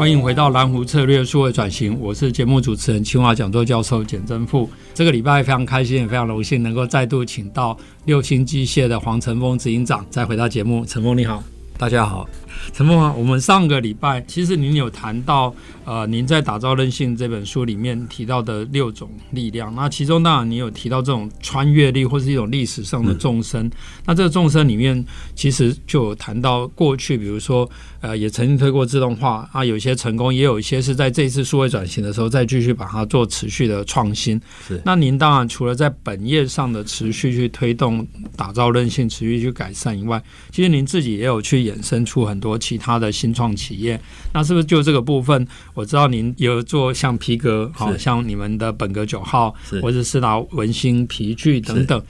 [0.00, 4.66] 欢迎回到蓝湖策略数位转型，我是节目主持人清华讲座教授简媜富。
[4.94, 7.76] 这个礼拜非常开心，也非常荣幸能够再度请到
[8.06, 10.86] 六星机械的黄成峰执行长再回到节目。
[10.86, 11.44] 成峰你好，
[11.76, 12.26] 大家好。
[12.72, 15.54] 承峰啊，我们上个礼拜其实您有谈到，
[15.84, 23.66] 呃，您在《打造韧性》这本书里面提到的六种力量，那其中当然你有提到这种穿越力或是一种历史上的纵深。
[23.66, 23.72] 嗯、
[24.06, 25.04] 那这个纵深里面，
[25.34, 27.68] 其实就有谈到过去，比如说，
[28.00, 34.40] 呃，也曾经推过自动化啊，有些成功，也有一些是在这一次数位转型的时候再继续把它做持续的创新。
[34.66, 34.80] 是。
[34.84, 44.00] 那您当然除了在本业上的持续去推动打造韧性，持续去改善以外，其实您自己也有去衍生出很多其他的新创企业，
[44.32, 45.46] 那是不是就这个部分？
[45.74, 52.02] 我知道您有做像皮革，好像你们的本格九号，或者是拿文心皮具等等。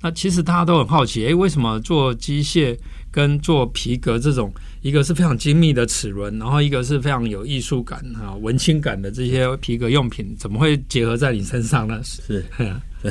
[0.00, 2.78] 那其实大家都很好奇，哎，为什么做机械
[3.10, 12.00] 跟做皮革这种，一个是非常精密的齿轮，然后一个是非常有艺术感啊、文青感的这些皮革用品，怎么会结合在你身上呢？
[12.04, 12.44] 是，
[13.02, 13.10] 对，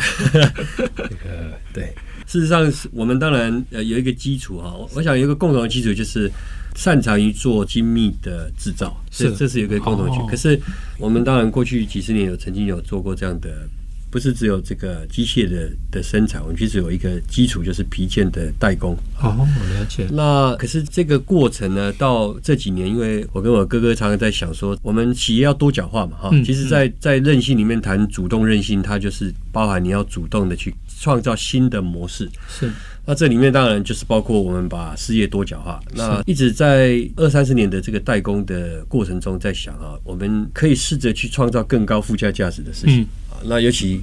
[0.95, 1.94] 这个对。
[2.28, 6.30] 事实上，我们当然呃有一个基础哈，我想有一个共同的基础就是
[6.75, 10.23] 擅长于做精密的制造，是这是有一个共同性。
[10.28, 10.59] 可是
[11.00, 13.67] 我们当然过去几十年有曾经有做过这样的。
[14.09, 18.95] 不是只有这个机械的的生产，我们其实有一个基础，就是皮件的代工。
[19.22, 20.08] 哦，我了解。
[20.11, 26.44] 那可是这个过程呢，到这几年，因为我跟我哥哥常常在想说，我们企业要多角化嘛，哈、嗯。
[26.44, 32.29] 其实在，在在韧性里面谈主动韧性，它就是包含你要主动的去创造新的模式。
[32.47, 32.72] 是。
[33.07, 35.79] 那这里面当然就是包括我们把事业多角化。
[35.95, 43.01] 那一直在二三十年的这个代工的过程中，在想啊，我们可以试着去创造更高附加价值的事情。
[43.01, 43.07] 嗯
[43.45, 44.01] 那尤其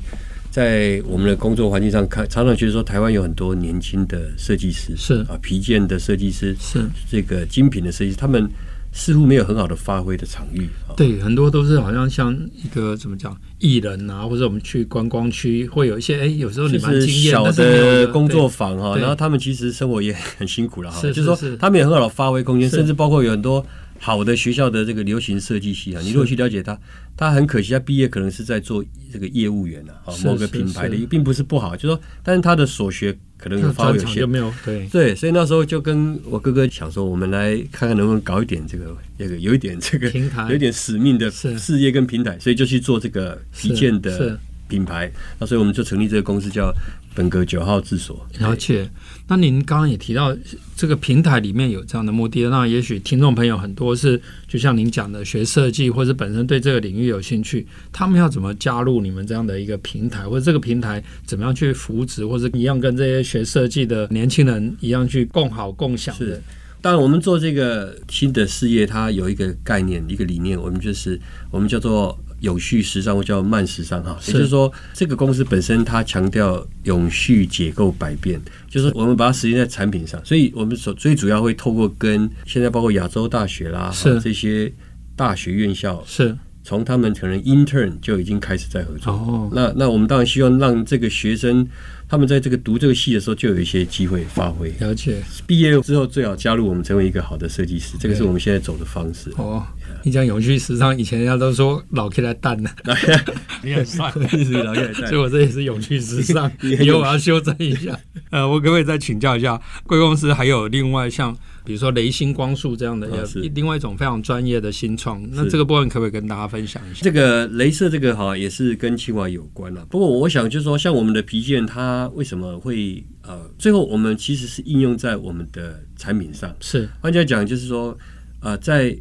[0.49, 8.49] 在我们的工作环境上看，常常觉得说台湾有很多年轻的设计师，是啊，皮件的设计师，是这个精品的设计师，他们
[8.95, 10.67] 似乎没有很好的发挥的场域。
[10.97, 23.67] 对，很多都是好像像一个怎么讲，艺人啊，或者我们去观光区会有一些，哎，有时候你蛮惊艳小的工作坊哈，然后他们其实生活也很辛苦了哈，就是说他们有很好的发挥空间，甚至包括有很多。
[23.97, 26.79] 好的学校的这个流行设计系啊，你如果去了解他，
[27.17, 34.89] 他很可惜，他毕业可能是在做这个业务员啊，某个品牌的，并不是不好，就是说，但是他的所学可能有 发挥有限，没有对。
[34.91, 44.41] 对，所以那时候就跟我哥哥想说，我们来看看能不能搞一点这个这个有一点这个平台，有一点使命的事业跟平台，所以就去做这个皮件的
[44.75, 46.73] 品牌，那所以我们就成立这个公司叫。
[47.17, 48.91] 本格九号制所，了解。
[49.29, 50.37] 那您刚刚也提到
[50.75, 66.13] 这个平台里面有这样的目的，那也许听众朋友很多是就像您讲的学设计，或者本身对这个领域有兴趣，他们要怎么加入你们这样的一个平台，或者这个平台怎么样去扶植，或者一样跟这些学设计的年轻人一样去共好共享。
[66.17, 66.43] 是，
[66.81, 71.21] 当然我们做这个新的事业，它有一个概念，一个理念，我们就是
[71.53, 72.19] 我们叫做。
[72.45, 84.21] 永续时尚或叫慢时尚哈，也就是说，这个公司本身它强调永续结构百变，就是我们把它实现在产品上，所以我们所最主要会透过跟现在包括亚洲大学啦，是。
[84.21, 84.73] 这些
[85.17, 86.37] 大学院校，是。
[86.63, 89.13] 从他们可能 intern 就已经开始在合作。
[89.13, 91.67] 哦，那那我们当然希望让这个学生。
[92.09, 94.73] 他们在这个读这个系的时候，就有一些机会发挥。
[94.81, 97.97] 了解，毕业之后最好加入我们，成为一个好的设计师。
[97.99, 99.33] 这个是我们现在走的方式。
[99.37, 99.65] 哦，
[100.03, 102.71] 你讲永续时尚，以前人家都说老 K 来蛋呢，
[103.63, 105.07] 你很帅，一直老 K 来蛋。
[105.09, 107.99] 所以我这也是永续时尚， 以后我要修正一下。
[108.31, 111.37] 呃，我可不可以再请教一下，贵公司还有另外像？
[111.67, 115.27] 比如说雷星光束这样的，也是另外一种非常专业的新创。
[115.33, 117.01] 那这个部分可不可以跟大家分享一下？
[117.03, 119.83] 这个镭射这个哈也是跟清华有关了。
[119.89, 126.55] 不过我想就是说，像我们的皮件，它为什么会呃，最后我们其实是应用在我们的产品上。
[126.61, 127.97] 是，换句话讲就是说，
[128.41, 128.97] 呃，在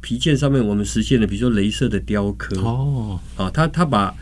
[0.00, 4.14] 皮件上面我们实现了，比如说镭射的雕刻哦，啊，他他把。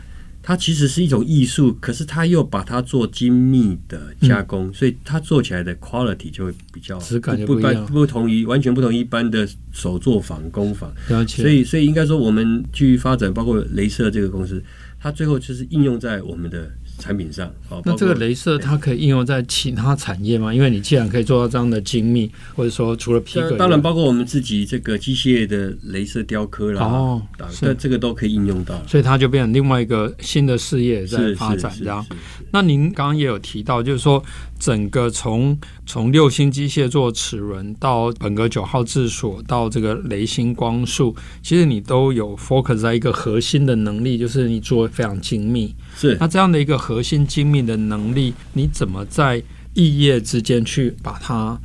[0.43, 10.91] 它其实是一种艺术，可是它又把它做精密的加工，嗯、所以它做起来的 quality 就会比较质感不一样，不不同于完全不同于一般的手作坊工坊。
[11.27, 14.59] 所以所以应该说，我们去发展包括镭射这个公司，
[14.99, 16.71] 它最后就是应用在我们的
[17.01, 17.51] 产品上。
[17.69, 20.53] 哦，那这个镭射它可以应用在其他产业吗？
[20.53, 27.21] 因为你既然可以做到这样的精密，或者说除了皮革，当然包括我们自己这个机械的镭射雕刻啦，哦，
[27.61, 32.05] 那这个都可以应用到，所以它就变成另外一个新的事业在发展，这样。
[32.51, 34.23] 那您刚刚也有提到，就是说
[34.59, 45.73] 整个从从六星机械做齿轮到本格九号制锁到这个雷星光束，其实你都有 focus 在一个核心的能力，就是你做非常精密。
[46.01, 49.43] 是，那这样的一个核心精密的能力，你怎么在
[49.75, 51.59] 异业之间去把它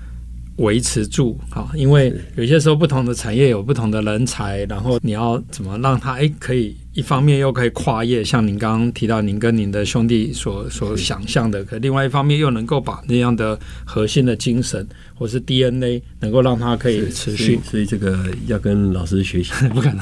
[0.57, 1.39] 维持住？
[1.51, 20.01] 哈，因为有些时候不同的产业有不同的人才，然后你要怎么让他诶可以一方面又可以跨业，像您刚刚提到您跟您的兄弟所所想象的，可另外一方面又能够把那样的核心的精神或是 DNA 能够让它可以持续，所以这个要跟老师学习， 不可能。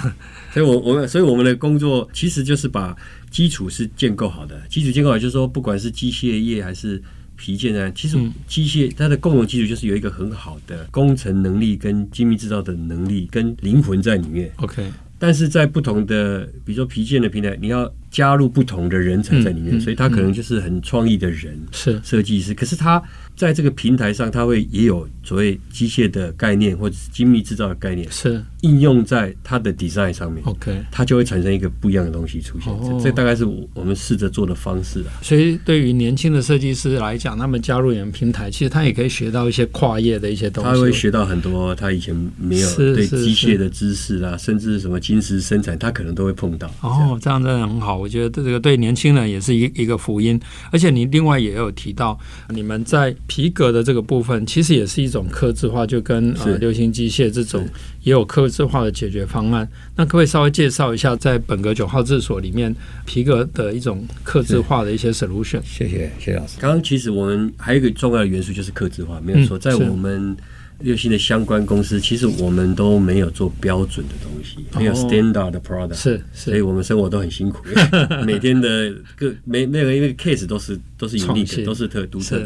[0.53, 2.97] 所以我我们所以我们的工作其实就是把
[3.29, 7.03] 基础是建构好的，基础建构好就是说，不管是机械业还是
[7.37, 8.17] 皮件呢，其实
[8.47, 14.51] 机械它的共同基础就是有一个很好的工程能力、跟精密制造的能力、跟灵魂在里面。
[14.57, 23.03] OK，但是在不同的，比如说皮件的平台，你要加入不同的人才在里面，所以他可能就是很创意的人，是设计师，可是他。
[23.37, 30.41] 在这个平台上，他会也有所谓机械的概念或者是精密制造的概念，是应用在他的 design 上面。
[30.45, 32.73] OK，它就会产生一个不一样的东西出现。
[32.73, 35.19] 哦、这大概是我们试着做的方式啊。
[35.21, 40.71] 所以，对于年轻的设计师来讲，他们加入你们平台，其实他也可以学到一些跨业的一些东西。
[40.71, 46.73] 他会学到很多他以前没有对机械的知识啊，甚至什么金石生产，他可能都会碰到。
[46.83, 48.04] 哦，这样真的很好。
[48.05, 50.39] 我觉得这个对年轻人也是一一个福音。
[50.71, 52.19] 而且你另外也有提到，
[52.51, 57.67] 你们在皮革的这个部分，其实也是一种刻制化，就跟呃六星机械这种
[58.03, 59.67] 也有刻制化的解决方案。
[59.97, 62.75] 那可不可以稍微介绍一下，在本格九号制所里面
[63.06, 65.62] 皮革的一种刻制化的一些 solution？
[65.65, 66.59] 谢谢谢老师。
[66.61, 69.59] 刚刚其实我们还有一个重要的元素就是刻制化，没有错。
[69.59, 70.37] 在我们
[70.81, 77.65] 六星的相关公司，其实我们都没有做标准的东西，没有 standard 的 product，是，所以我们生活都很辛苦，
[78.26, 82.43] 每天的各每那个因为 case 都是都是 unique 的，都是特独特。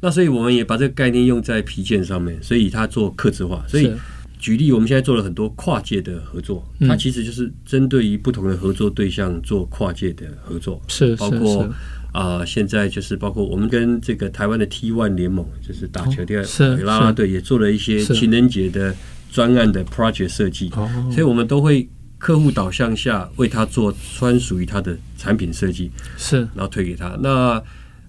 [0.00, 3.62] 那所以我们也把这个概念用在皮件上面，所以它做刻字化。
[3.68, 3.92] 所以
[4.38, 11.68] 举例，我们现在做了很多跨界的合作，它其实就是针对于不同的合作对象做跨界的合作，是包括
[12.12, 16.42] 啊、呃，现在就是包括我们跟这个台湾的 T One 联盟，就是打球的
[16.84, 18.94] 啦啦队，也做了一些情人节的
[19.30, 20.70] 专案的 project 设计，
[21.10, 26.38] 所以我们都会客户导向下为他做专属于他的产品设计，是。
[26.54, 27.16] 然后推给他。
[27.20, 27.62] 那。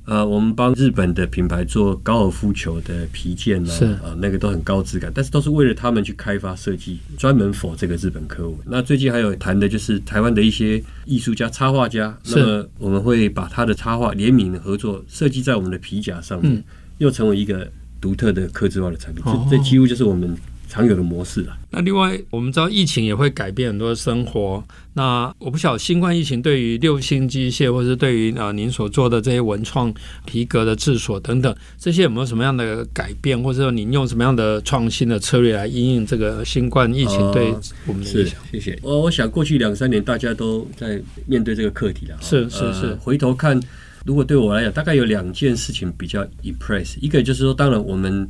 [0.06, 3.72] 呃，我们帮日本的品牌做高尔夫球的皮件呢，
[4.02, 8.58] 啊、呃，那个都很高质感，但是都是为了他们去开发设计，专门 for 这个日本客户。
[8.66, 16.64] 那最近还有谈的就是台湾的一些艺术家、插画家，那么我们会把他的插画联名合作设计在我们的皮夹上面，嗯、
[16.98, 17.72] 又成为一个
[18.02, 19.24] 独特的客制化的产品。
[19.26, 20.36] 这这几乎就是我们。
[20.72, 21.58] 常有的模式了。
[21.70, 24.64] 那另外，我们知道疫情也会改变很多的生活。
[24.94, 29.94] 那我不晓得新冠疫情对于六星机械，或者是对于呃您所做的这些文创
[30.26, 37.54] 皮革的制所等等，这些有没有什么样的改变，或者说您用什么样的创新的策略来应应这个新冠疫情对
[37.86, 38.40] 我们的影响？
[38.40, 38.80] 呃、谢谢。
[38.82, 42.18] 我我想过去两三年大家都在面对这个课题了。
[42.22, 42.98] 是是是、呃。
[42.98, 43.62] 回头看，
[44.06, 46.96] 如果对我来讲，大概有两件事情比较 impress。
[47.02, 48.26] 一个就是说，当然我们。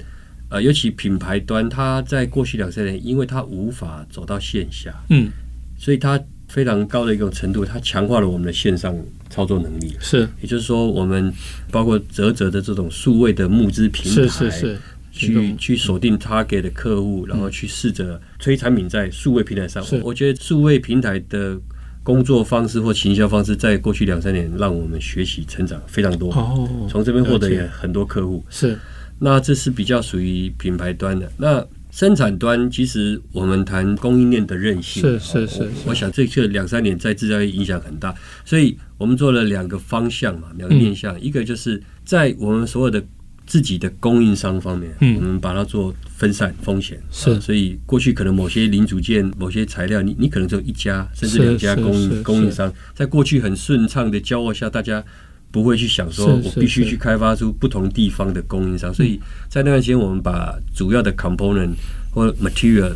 [0.52, 5.30] 呃，尤其品牌端，它在过去两三年，因为它无法走到线下，嗯，
[5.78, 8.94] 所以它非常高的一个程度，它强化了我们的线上
[9.30, 9.96] 操作能力。
[10.02, 11.34] 是，也就是说，我们
[11.72, 14.80] 包括泽泽的这种数位的募资平台，是是是，
[15.14, 19.82] 去去锁定 target 的客户，然后去试着推产品在数位平台上。
[20.04, 21.58] 我觉得数位平台的
[22.04, 26.30] 工作方式或行销方式，在过去两三年，让我们学习成长非常多。
[26.34, 28.44] 哦，从这边获得也很多客户。
[28.50, 28.78] 是。
[29.24, 31.32] 那这是比较属于品牌端的。
[31.38, 35.72] 那生产端，其实我们谈供应链的韧性，是是是，是。
[35.86, 41.16] 我想这这两三年在制造业影响很大，所以我们做了两个方向嘛，两个面向。
[41.16, 43.04] 嗯、一个就是在我们所有的
[43.46, 47.00] 自己的供应商方面，嗯、我们把它做分散风险。
[47.12, 47.40] 是、啊。
[47.40, 55.04] 所以过去可能某些零组件、某些材料，你你可能只有一家甚至两家供应供应商，在过去很顺畅的交货下，大家。
[55.52, 61.74] 不会去想说，我必须去开发出不同地方的供应商，所以在那段时间，我们把主要的 component
[62.10, 62.94] 或 material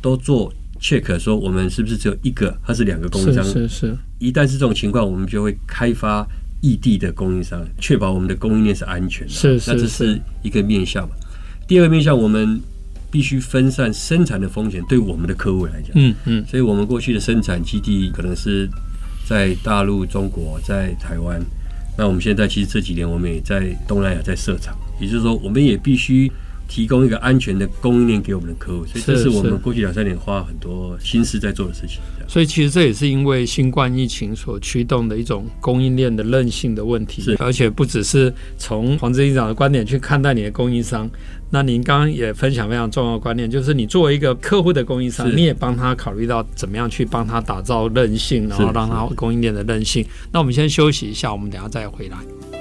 [0.00, 3.44] 都做 check，说我们是不是只有一个，还是两个供应商？
[3.44, 3.96] 是是。
[4.20, 6.24] 一旦是这种情况，我们就会开发
[6.60, 9.32] 异地的供应商，确保我们的供应链是安全的。
[9.32, 9.72] 是是。
[9.72, 11.14] 那这是一个面向嘛。
[11.66, 12.60] 第二个面向，我们
[13.10, 15.90] 必须分散生产的风险，对我们的客户来讲。
[15.94, 16.46] 嗯嗯。
[16.46, 18.70] 所以我们过去的生产基地可能是
[19.26, 21.44] 在大陆、中国、在台湾。
[21.96, 26.30] 那我们现在其实这几年我们也在东南亚在设厂，也就是说，我们也必须。
[26.68, 32.00] 提供一个安全的供应链给我们的客户，所以这是我们过去两三年花很多心思在做的事情。
[32.28, 37.22] 所以其实这也是因为新冠疫情所驱动的一种供应链的韧性的问题。
[37.22, 41.08] 是，而且不只是从黄执行长的观点去看待你的供应商。
[41.48, 50.04] 那您刚刚也分享非常重要的观念，就是你作为一个客户的供应商，你也帮他考虑到怎么样去帮他打造韧性，然后让他供应链的韧性。
[50.32, 52.55] 那我们先休息一下，我们等下再回来。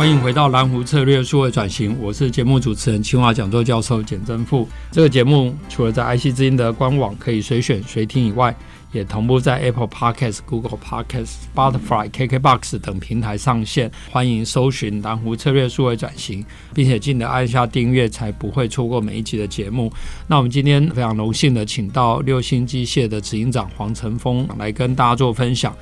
[0.00, 4.66] 欢迎回到蓝湖策略数位转型，我是节目主持人清华讲座教授简正富。
[4.90, 8.56] 这个节目除了在 IC 之音的官网可以随选随听以外，
[8.92, 13.92] 也同步在 Apple Podcast、Google Podcast、Spotify、KKBox 等平台上线。
[14.10, 16.42] 欢迎搜寻蓝湖策略数位转型，
[16.72, 19.92] 并且记得按下订阅，才不会错过每一集的节目。
[20.26, 25.76] 那我们今天非常荣幸的请到六星机械的执行长黄成峰来跟大家做分享。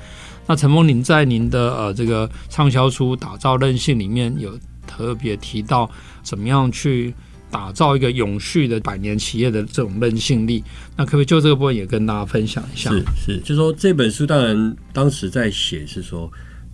[0.49, 5.87] 那陈峰，您在您的呃这个畅销书《打造韧性》里面有特别提到，
[6.23, 7.13] 怎么样去
[7.51, 10.63] 打造一个永续的百年企业的这种韧性力？
[10.97, 12.89] 那可不可以就这个部分也跟大家分享一下？
[12.89, 16.27] 是是，就是说这本书当然当时在写是说，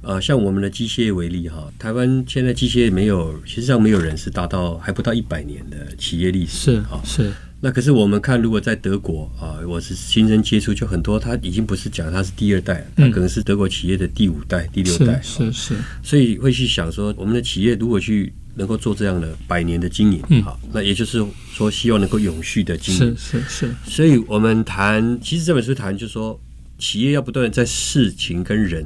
[0.04, 7.34] 呃，像我们的机械业为例哈，台湾现在机械业没有，其实上没有人是达到还不到一百年的企业历史，是啊是。
[7.62, 15.76] 那可是我们看，如果在德国啊，我是亲身接触，就很多，他已经不是讲他是第二代，他可能是德国企业的第五代、第六代，是是，是。
[16.04, 23.76] 所以会去想说，我们的企业如果去能够做这样的百年的经营，好，那也就是说，希望能够永续的经营，是是是。
[23.86, 26.40] 所以我们谈，其实这本书谈就是说，
[26.78, 28.86] 企业要不断在事情跟人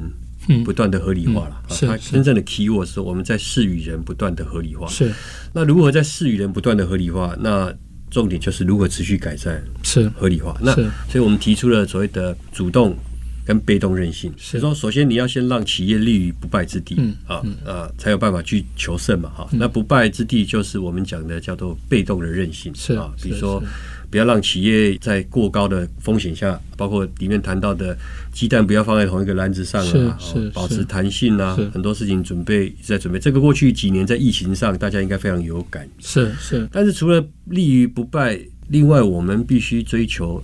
[0.64, 4.88] 不断的合理化了，它真正的 key word 是我们在事与人不断的合理化。
[4.88, 5.12] 是。
[5.52, 7.36] 那如何在事与人不断的合理化？
[7.40, 7.74] 那
[8.10, 10.58] 重点就是如何持续改善，是合理化。
[10.62, 12.96] 那所以我们提出了所谓的主动
[13.46, 14.34] 跟被动韧性。
[14.38, 16.96] 是说，首先你要先让企业立于不败之地，
[17.28, 19.30] 啊啊，才有办法去求胜嘛。
[19.30, 22.72] 哈，那不败之地就是我们讲的叫做被动的韧性。
[22.76, 23.64] 是啊，比如说。
[24.10, 27.96] 不要让企业在过高的风险下，包括里面谈到的
[28.32, 30.18] 鸡蛋不要放在同一个篮子上啊，
[30.54, 33.20] 保持弹性啊，很多事情准备在准备。
[33.20, 35.88] 这个过去几年在疫情上，大家应该非常有感。
[36.00, 38.40] 是是，但是除了立于不败，
[38.70, 40.44] 另外我们必须追求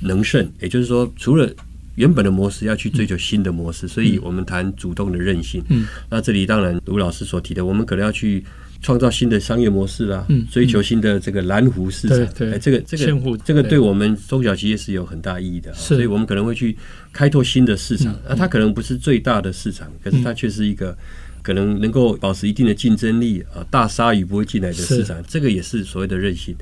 [0.00, 1.48] 能胜，也就是说，除了
[1.94, 3.86] 原本的模式，要去追求新的模式。
[3.86, 5.62] 所以我们谈主动的韧性。
[5.68, 8.44] 嗯，那这里当然卢老师所提的，我们可能要去。
[8.82, 12.18] 创造新的商业模式啦，追求新的这个蓝湖市场，
[12.50, 13.78] 哎，这个这个这个对。
[13.78, 16.76] 我们中小企业是有很大意义的，所以我们可能会去
[17.12, 20.96] 开拓新的市场，那它可能不是最大的市场，可是它却是一个
[21.42, 26.54] 可能能够保持一定的竞争力啊，大鲨鱼不会进来的市场，这个也是所谓的韧性。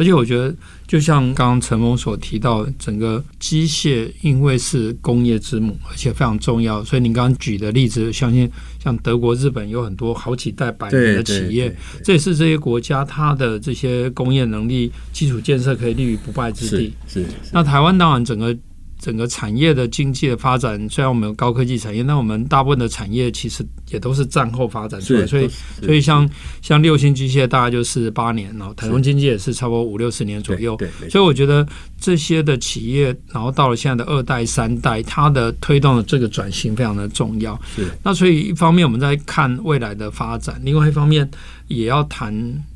[0.00, 0.54] 而且我觉得，
[0.86, 8.50] 就像刚刚陈峰所提到，整个机械因为是工业之母，而且非常重要，所以您刚刚举的例子，相信
[8.82, 16.94] 像德国、日本有很多好几代、百年的企业，这也是这些国家它的这些工业能力、基础建设可以立于不败之地。
[17.06, 17.26] 是。
[17.52, 18.56] 那台湾当然整个。
[19.00, 25.48] 整个产业的经济的发展，虽然我们有高科技产业，但我们大部分的产业其实也都是战后发展出来，所以
[25.82, 26.28] 所以像
[26.60, 30.78] 像六星机械大概就是八年，然后台湾经济也是差不多五六十年左右，
[31.10, 31.66] 所以我觉得
[31.98, 37.58] 这些的企业，然后到了现在的二代三代，它的推动的这个转型非常的重要。
[37.74, 41.28] 是，那所以一方面我们在看未来的发展，另外一方面
[41.68, 42.32] 也要谈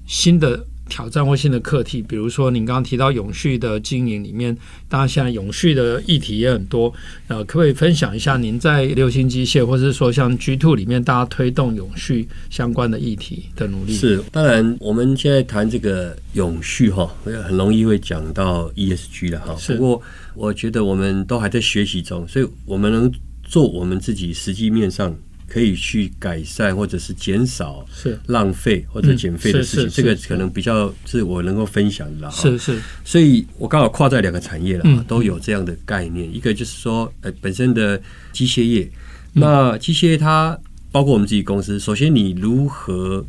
[0.07, 0.65] 新的。
[0.89, 4.57] 挑战或新的课题，比如说您刚刚提到永续的经营里面，
[4.89, 6.93] 当然现在永续的议题也很多。
[7.29, 13.95] 呃，可不可以分享一下您在六星机械，或者是说像 G Two 里面，大家推动永续相关的议题的努力？
[13.95, 19.57] 是，当然我们现在谈这个永续哈，很容易会讲到 ESG 了哈。
[19.69, 20.03] 不过
[20.35, 23.11] 我觉得我们都还在学习中，所以我们能
[23.43, 25.15] 做我们自己实际面上。
[25.47, 28.19] 可以去改善或者是减少是。
[28.27, 32.43] 浪费或者减费的事情，这个可能比较是我能够分享的哈。
[32.43, 36.35] 是是，所以我刚好跨在两个产业了，都有这样的概念。
[36.35, 38.01] 一个就是说，呃，本身的
[38.33, 38.91] 机械业，
[39.33, 40.59] 那机械业它
[40.91, 43.25] 包括我们自己公司，首先你如何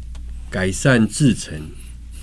[0.49, 1.59] 改善制程，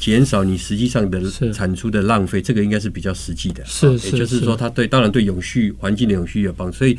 [0.02, 3.64] 减少你实际上的产出的浪费，这个应该是比较实际的。
[3.64, 6.78] 是，也就是说，它对当然对永续环境的永续有帮助。
[6.78, 6.98] 所以。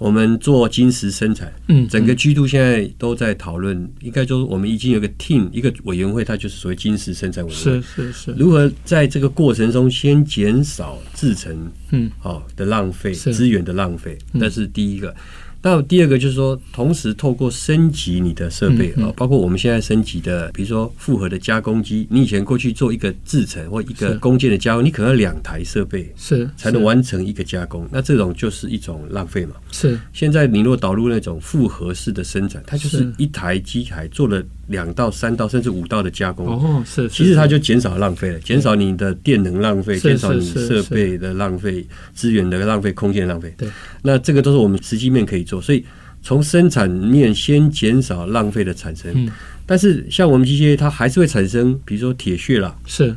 [0.00, 11.54] 我们做金石生产，嗯，整个居都现在都在讨论，应该说我们已经有个 team 一个委员会，它就是所谓金石生产委员会，是是是，如何在这个过程中先减少制成，
[11.90, 15.14] 嗯，好的浪费，资源的浪费，那是第一个。
[15.62, 29.54] 那第二个就是说，同时透过升级你的设备啊、包括我们现在升级的，比如说复合的加工机，你以前过去做一个制成或一个工件的加工，你可能要两台设备是才能完成一个加工，那这种就是一种浪费嘛。
[29.70, 43.52] 是，现在你如果导入那种复合式的生产，它就是一台机台做了两到三道甚至五道的加工哦，是，其实它就减少浪费了，减少你的电能浪费，减少你设备的浪费、资源的浪费、空间的浪费。
[43.58, 43.68] 对，
[44.02, 45.84] 那这个都是我们实际面可以做，所以
[46.22, 49.10] 从生产面先减少浪费的产生。
[49.14, 49.28] 嗯，
[49.66, 53.14] 但是像我们机械，它还是会产生，比如说铁屑啦，是，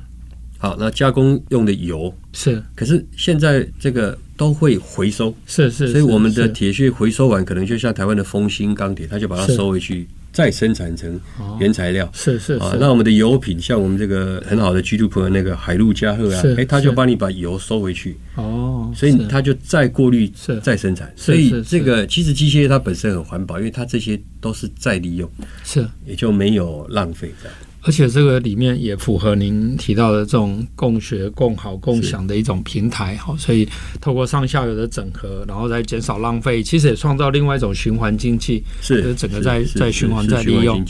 [0.57, 10.07] 好，那加工用的油是，可是现在这个都会回收，是是，所以我们的铁屑回收完，可能就像台湾的丰兴钢铁，它就把它收回去。
[10.33, 11.17] 再生产成
[11.59, 20.29] 原材料，哦、是是啊，那我们的油品，像我们这个很好的 G 2 Pro 那个海陆加贺啊，哎，他就帮你把油收回去哦，所以他就再过滤、
[20.61, 25.29] 再生产，所以这个其实机械它本身很环保，因为它这些都是再利用，
[25.63, 25.87] 是。
[26.05, 27.57] 也就没有浪费这样。
[27.85, 33.67] 而且这个里面也符合您提到的这种共学、共好、共享的一种平台，好，所以
[33.99, 40.83] 透过上下游的整合，然后再减少浪费，其实也创造另外一种循环经济，是，就是整个在在循环在利用。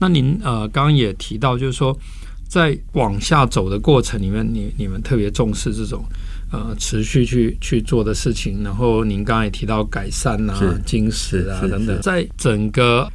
[0.00, 1.96] 那您呃刚刚也提到，就是说
[2.48, 6.04] 在往下走的过程里面，你你们特别重视这种
[6.50, 13.08] 呃持续去去做的事情，然后您刚刚也提到改善啊、精实啊等等，在整个。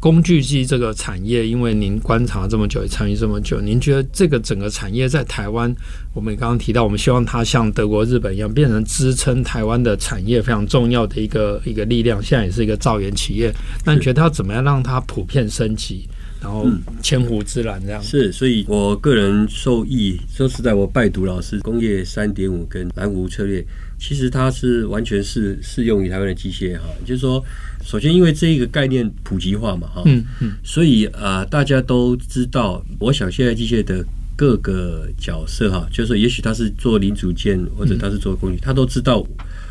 [0.00, 5.74] 工具机这个产业，因为您观察这么久，也参与这么久，您觉得这个整个产业在台湾，
[6.14, 12.22] 我们刚刚提到，我们希望它像德国、日本一样，变成支撑台湾的产业非常重要的一个一个力量。
[12.22, 13.52] 现在也是一个造园企业，
[13.84, 16.08] 那你觉得它怎么样让它普遍升级，
[16.40, 16.66] 然后
[17.02, 18.02] 千湖之蓝这样？
[18.02, 23.64] 是，所以我个人受益，说实在，我拜读老师工业三点五跟蓝湖策略，
[23.98, 27.44] 其实它是完全是适用于台湾的机械哈，就是说。
[27.84, 32.84] 首先，因为这一个概念普及化嘛，哈，嗯嗯，所以啊，大家都知道。
[32.98, 34.04] 我想现在机械的
[34.36, 39.24] 各个角色哈，就是也许他是做零组件，或者他是做工具，他都知道。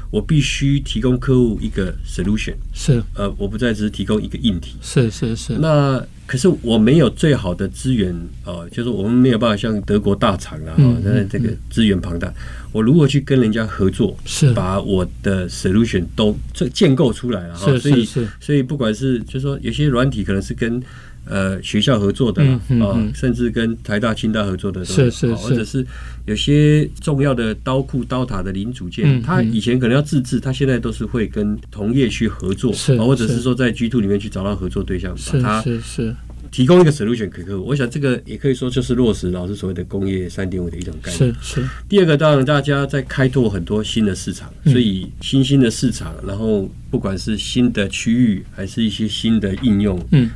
[0.10, 5.58] 我必须提供客户一个 solution，是呃，我不再只是提供一个硬体，是是是。
[5.60, 12.34] 那可是我没有最好的资源呃，就是我们没有办法像德国大厂啊，那、嗯、这个资源庞大、嗯，
[12.74, 17.76] 我如何去跟人家合作，是把我的 solution 都这建构出来了哈。
[17.80, 18.08] 所以
[18.40, 20.84] 所以不管是就是说有些软体可能是跟。
[21.30, 22.44] 呃，学校合作的
[22.82, 25.86] 啊、甚至跟台大、清大合作的都是，是是是，或者是
[26.26, 36.16] 有些重要的刀库、刀塔的零组件，他、嗯、以前可能要自制，他现在都是会跟同业去合作，是，或者是说在 G two 里面去找到合作对象，把它是是
[36.50, 37.66] 提供一个 solution 给客户。
[37.66, 41.36] 我想这个也可以说就是落实老师所谓的工业三点五的一种概念。
[41.42, 41.70] 是是。
[41.90, 50.30] 第二个，当然大家在开拓很多新的市场，所以新兴的市场，然后不管是新的区域，还是一些新的应用，嗯。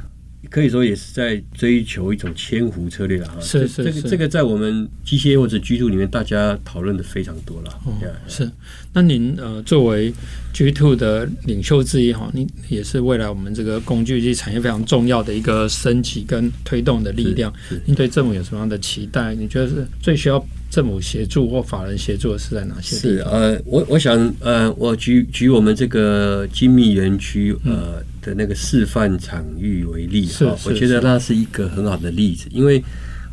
[0.51, 3.39] 可以说也是在追求一种千湖策略了哈。
[3.39, 7.71] 是是是，这个这个在我们机械或者居住里面，大家讨论的非常多了。
[7.85, 7.93] 哦，
[8.27, 8.51] 是。
[8.91, 10.13] 那您呃，作为
[10.51, 17.51] G Two 的领袖之一哈，您也是未来我们这个工具机产业非常重要的一个升级跟推动的力量。
[17.85, 19.33] 您对政府有什么样的期待？
[19.33, 23.29] 你觉得是最需要政府协助或法人协助是在哪些地方？
[23.29, 27.99] 是呃，我我想呃，我举举我们这个精密园区呃。
[27.99, 32.79] 嗯的那个示范场域为例哈，我觉得那是一个很好的例子，因为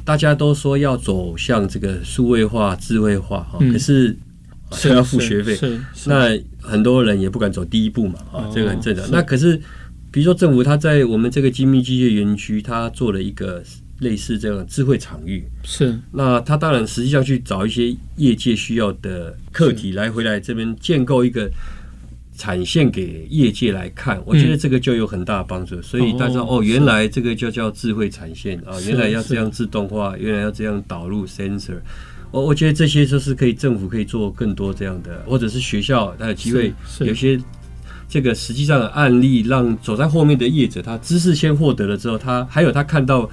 [0.02, 4.16] 大家都说要走向这个数位化、智慧化哈，可是
[4.72, 5.58] 是要付学费，
[6.06, 9.04] 那很多人也不敢走第一步嘛，啊，这个很正常。
[9.10, 9.60] 那可是，
[10.10, 13.62] 比如说政府他在我们这个精密机械园区，他做了一个
[14.00, 21.50] 类似这样的智慧场域，是那他当然实际上去找一些业界需要的课题来回来这边建构一个。
[22.40, 25.82] 产线给业界来看，我觉得这个就有很大的帮助。
[25.82, 31.80] 所以大家哦，原来这个就叫智慧产线啊，原来要这样自动化，原来要这样导入 sensor。
[32.30, 37.36] 我我觉得这些就是可以政府可以做更多这样的，或者是学校它有机会有些
[38.08, 43.28] 这个实际上的案例，让走在后面的业者，他知识先获得了之后，他还有他看到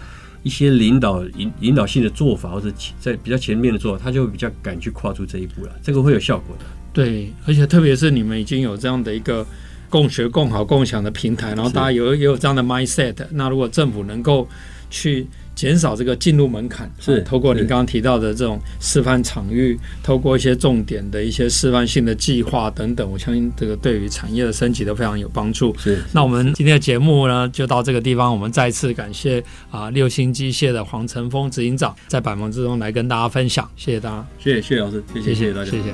[0.46, 5.72] 一些领导引引导性的做法，或者在比较前面的做法，他就会比较敢去跨出这一步了。
[5.82, 6.66] 这个会有效果的。
[6.94, 9.44] 对，而且特别是你们已经有这样的一个
[9.90, 13.16] 共学、共好、共享的平台，然后大家有也有这样的 mindset。
[13.32, 14.48] 那如果政府能够
[14.92, 15.26] 去
[15.56, 25.76] 减少这个进入门槛，是透过你刚刚提到的这种示范场域，透过一些重点的一些示范性的计划等等，我相信这个对于产业的升级都非常有帮助。
[25.78, 28.32] 是，那我们今天的节目呢，就到这个地方。
[28.32, 29.42] 我们再次感谢
[29.72, 35.94] 啊六星机械的黄成峰执行长在百忙之中来跟大家分享，谢谢大家，谢谢谢谢老师，谢谢谢谢大家，谢谢。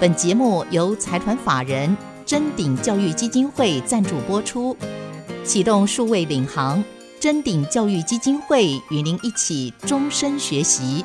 [0.00, 4.76] 本节目由财团法人真鼎教育基金会赞助播出。
[5.44, 6.82] 启动数位领航，
[7.20, 11.04] 臻鼎教育基金会与您一起终身学习。